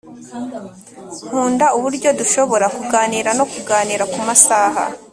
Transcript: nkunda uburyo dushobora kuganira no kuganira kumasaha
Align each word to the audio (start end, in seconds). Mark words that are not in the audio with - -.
nkunda 1.27 1.65
uburyo 1.77 2.09
dushobora 2.19 2.65
kuganira 2.77 3.29
no 3.37 3.45
kuganira 3.51 4.03
kumasaha 4.13 4.83